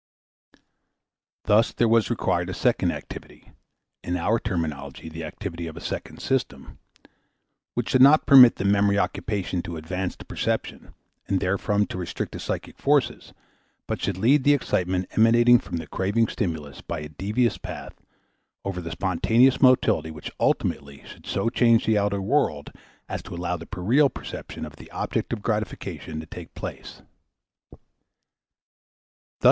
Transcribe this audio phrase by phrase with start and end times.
[1.43, 3.51] Thus there was required a second activity
[4.03, 6.79] in our terminology the activity of a second system
[7.75, 10.95] which should not permit the memory occupation to advance to perception
[11.27, 13.31] and therefrom to restrict the psychic forces,
[13.85, 17.93] but should lead the excitement emanating from the craving stimulus by a devious path
[18.65, 22.71] over the spontaneous motility which ultimately should so change the outer world
[23.07, 27.03] as to allow the real perception of the object of gratification to take place.